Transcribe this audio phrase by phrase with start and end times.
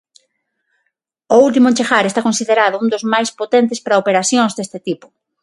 [1.35, 5.07] O último en chegar está considerado un dos máis potentes para operacións deste tipo.